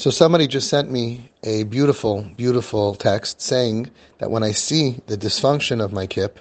[0.00, 5.18] So somebody just sent me a beautiful, beautiful text saying that when I see the
[5.18, 6.40] dysfunction of my kip,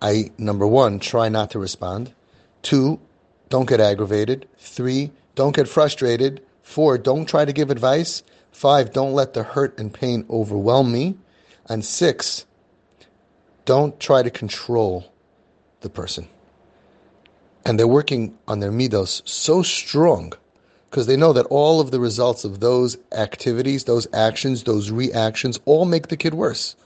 [0.00, 2.14] I number one try not to respond,
[2.62, 3.00] two
[3.48, 8.22] don't get aggravated, three don't get frustrated, four don't try to give advice,
[8.52, 11.16] five don't let the hurt and pain overwhelm me,
[11.68, 12.46] and six
[13.64, 15.12] don't try to control
[15.80, 16.28] the person.
[17.66, 20.34] And they're working on their midos so strong
[20.94, 25.58] because they know that all of the results of those activities, those actions, those reactions
[25.64, 26.76] all make the kid worse.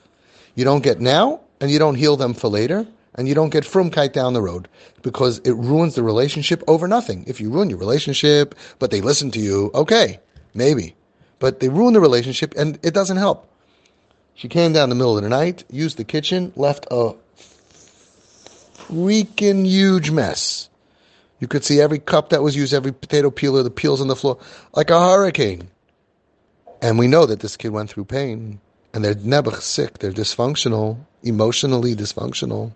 [0.54, 2.86] You don't get now and you don't heal them for later
[3.16, 4.66] and you don't get from frumkeit down the road
[5.02, 7.22] because it ruins the relationship over nothing.
[7.26, 10.18] If you ruin your relationship, but they listen to you, okay,
[10.54, 10.94] maybe.
[11.38, 13.46] But they ruin the relationship and it doesn't help.
[14.36, 17.12] She came down the middle of the night, used the kitchen, left a
[18.88, 20.70] freaking huge mess.
[21.40, 24.16] You could see every cup that was used, every potato peeler, the peels on the
[24.16, 24.38] floor,
[24.74, 25.68] like a hurricane.
[26.82, 28.60] And we know that this kid went through pain.
[28.94, 29.98] And they're never sick.
[29.98, 32.72] They're dysfunctional, emotionally dysfunctional.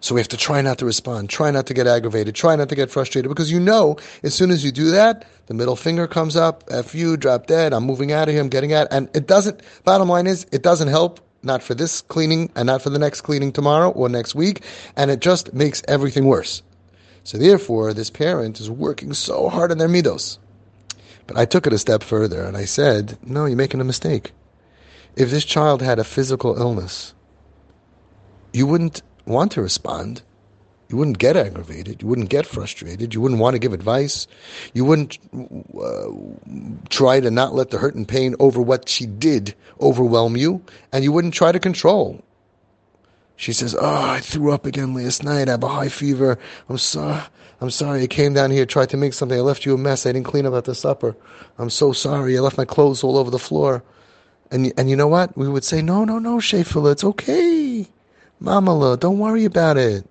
[0.00, 2.68] So we have to try not to respond, try not to get aggravated, try not
[2.68, 6.06] to get frustrated, because you know as soon as you do that, the middle finger
[6.06, 8.86] comes up, F you, drop dead, I'm moving out of here, I'm getting out.
[8.92, 12.80] And it doesn't, bottom line is, it doesn't help, not for this cleaning and not
[12.80, 14.62] for the next cleaning tomorrow or next week,
[14.96, 16.62] and it just makes everything worse.
[17.24, 20.38] So therefore, this parent is working so hard on their midos.
[21.26, 24.32] But I took it a step further and I said, no, you're making a mistake.
[25.14, 27.14] If this child had a physical illness,
[28.52, 30.22] you wouldn't want to respond.
[30.88, 32.00] You wouldn't get aggravated.
[32.00, 33.12] You wouldn't get frustrated.
[33.12, 34.26] You wouldn't want to give advice.
[34.72, 35.18] You wouldn't
[35.78, 36.08] uh,
[36.88, 40.62] try to not let the hurt and pain over what she did overwhelm you.
[40.92, 42.24] And you wouldn't try to control.
[43.38, 45.48] She says, "Oh, I threw up again last night.
[45.48, 46.38] I have a high fever.
[46.68, 47.22] I'm sorry.
[47.60, 48.02] I'm sorry.
[48.02, 49.38] I came down here, tried to make something.
[49.38, 50.04] I left you a mess.
[50.04, 51.16] I didn't clean up after the supper.
[51.56, 52.36] I'm so sorry.
[52.36, 53.82] I left my clothes all over the floor."
[54.50, 55.36] And and you know what?
[55.38, 56.92] We would say, "No, no, no, Shefila.
[56.92, 57.86] It's okay.
[58.42, 60.04] Mamala, don't worry about it.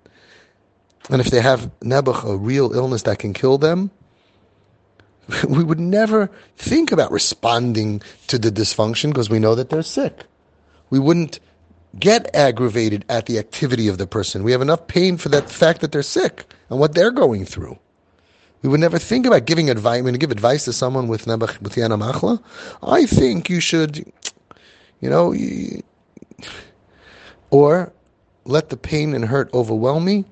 [1.10, 3.90] And if they have Nebuch, a real illness that can kill them,
[5.48, 10.24] we would never think about responding to the dysfunction because we know that they're sick.
[10.90, 11.40] We wouldn't
[11.98, 14.44] get aggravated at the activity of the person.
[14.44, 17.78] We have enough pain for that fact that they're sick and what they're going through.
[18.62, 20.02] We would never think about giving advice.
[20.02, 22.42] When you give advice to someone with Nebuch, with Yana Machla,
[22.82, 24.04] I think you should,
[25.00, 25.32] you know,
[27.50, 27.92] or
[28.44, 30.24] let the pain and hurt overwhelm me?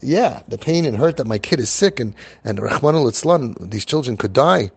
[0.00, 2.14] Yeah, the pain and hurt that my kid is sick and,
[2.44, 3.10] and Rahman al
[3.60, 4.70] these children could die.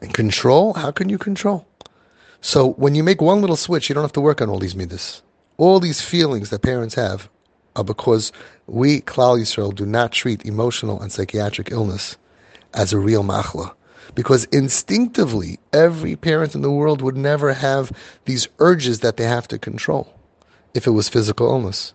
[0.00, 0.72] And control?
[0.72, 1.66] How can you control?
[2.46, 4.76] So when you make one little switch, you don't have to work on all these
[4.76, 5.20] midas.
[5.56, 7.28] All these feelings that parents have
[7.74, 8.30] are because
[8.68, 12.16] we, Klal Yisrael, do not treat emotional and psychiatric illness
[12.72, 13.74] as a real machla.
[14.14, 17.90] Because instinctively, every parent in the world would never have
[18.26, 20.16] these urges that they have to control
[20.72, 21.94] if it was physical illness.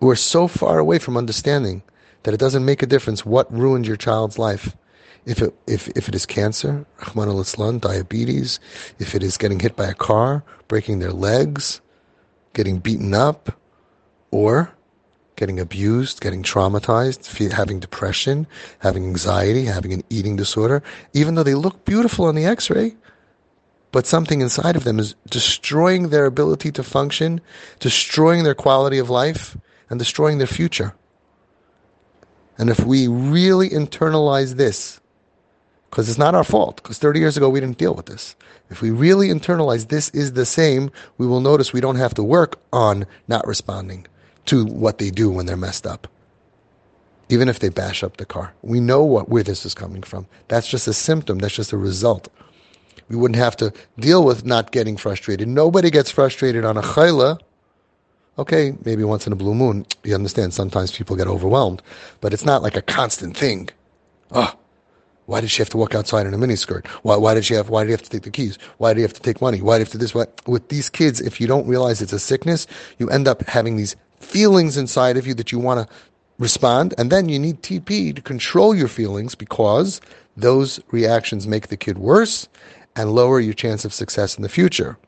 [0.00, 1.84] We're so far away from understanding
[2.24, 4.76] that it doesn't make a difference what ruined your child's life.
[5.26, 8.60] If it, if, if it is cancer, diabetes,
[8.98, 11.80] if it is getting hit by a car, breaking their legs,
[12.54, 13.58] getting beaten up,
[14.30, 14.72] or
[15.36, 18.46] getting abused, getting traumatized, having depression,
[18.78, 20.82] having anxiety, having an eating disorder,
[21.14, 22.94] even though they look beautiful on the x ray,
[23.92, 27.40] but something inside of them is destroying their ability to function,
[27.80, 29.56] destroying their quality of life,
[29.88, 30.94] and destroying their future.
[32.58, 35.00] And if we really internalize this,
[35.90, 38.36] because it's not our fault, because 30 years ago we didn't deal with this.
[38.70, 42.22] If we really internalize this is the same, we will notice we don't have to
[42.22, 44.06] work on not responding
[44.46, 46.06] to what they do when they're messed up.
[47.28, 48.52] Even if they bash up the car.
[48.62, 50.26] We know what, where this is coming from.
[50.48, 52.28] That's just a symptom, that's just a result
[53.10, 55.48] we wouldn't have to deal with not getting frustrated.
[55.48, 57.40] Nobody gets frustrated on a chayla.
[58.38, 59.84] Okay, maybe once in a blue moon.
[60.04, 61.82] You understand, sometimes people get overwhelmed,
[62.20, 63.68] but it's not like a constant thing.
[64.30, 64.54] Oh,
[65.30, 66.84] why did she have to walk outside in a miniskirt?
[67.04, 68.58] Why, why did she have, why did you have to take the keys?
[68.78, 69.62] Why do you have to take money?
[69.62, 70.12] Why do you have to this?
[70.12, 70.40] What?
[70.48, 72.66] With these kids, if you don't realize it's a sickness,
[72.98, 75.94] you end up having these feelings inside of you that you want to
[76.40, 80.00] respond, and then you need TP to control your feelings because
[80.36, 82.48] those reactions make the kid worse,
[82.96, 84.98] and lower your chance of success in the future.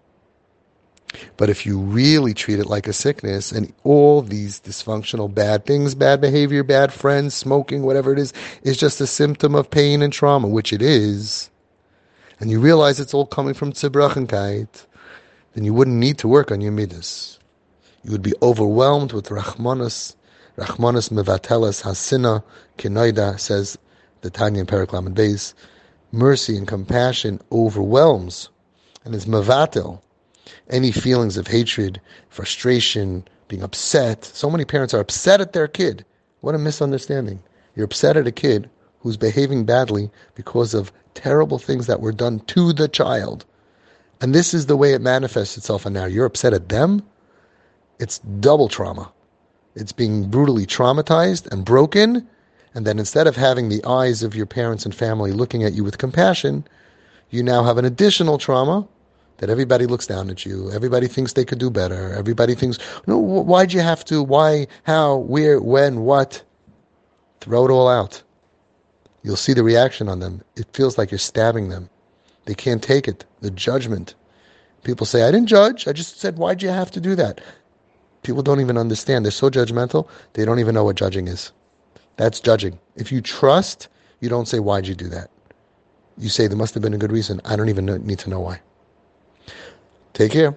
[1.37, 5.94] But if you really treat it like a sickness and all these dysfunctional bad things,
[5.94, 8.32] bad behavior, bad friends, smoking, whatever it is,
[8.62, 11.50] is just a symptom of pain and trauma, which it is,
[12.41, 14.87] and you realize it's all coming from tzibrachenkait,
[15.55, 17.38] then you wouldn't need to work on your midas.
[18.03, 20.17] You would be overwhelmed with rachmanas,
[20.56, 22.43] rachmanas mevatelas hasina
[22.79, 23.79] kinoida, says
[24.23, 25.55] the Tanya in Perek Lamed Beis,
[26.11, 28.49] mercy and compassion overwhelms
[29.05, 30.00] and is mavatil
[30.71, 34.25] any feelings of hatred, frustration, being upset.
[34.25, 36.05] So many parents are upset at their kid.
[36.41, 37.43] What a misunderstanding.
[37.77, 38.69] You're upset at a kid
[39.00, 43.44] who's behaving badly because of terrible things that were done to the child.
[44.21, 45.85] And this is the way it manifests itself.
[45.85, 47.03] And now you're upset at them?
[47.99, 49.12] It's double trauma.
[49.75, 52.27] It's being brutally traumatized and broken.
[52.75, 55.85] And then instead of having the eyes of your parents and family looking at you
[55.85, 56.65] with compassion,
[57.31, 58.87] you now have an additional trauma
[59.43, 60.71] that everybody looks down at you.
[60.71, 62.15] Everybody thinks they could do better.
[62.15, 62.79] Everybody thinks,
[63.09, 64.23] no, why'd you have to?
[64.23, 64.69] Why?
[64.85, 65.17] How?
[65.17, 65.61] Where?
[65.61, 66.03] When?
[66.03, 66.41] What?
[67.41, 68.23] Throw it all out.
[69.25, 70.43] You'll see the reaction on them.
[70.55, 71.91] It feels like you're stabbing them.
[72.44, 73.25] They can't take it.
[73.41, 74.15] The judgment.
[74.85, 75.89] People say, I didn't judge.
[75.89, 77.41] I just said, why'd you have to do that?
[78.23, 79.25] People don't even understand.
[79.25, 81.50] They're so judgmental, they don't even know what judging is.
[82.17, 82.79] That's judging.
[82.94, 83.89] If you trust,
[84.21, 85.31] you don't say, why'd you do that?
[86.17, 87.41] You say, there must have been a good reason.
[87.44, 88.61] I don't even need to know why.
[90.14, 90.56] Take care.